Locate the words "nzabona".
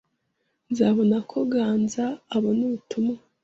0.71-1.17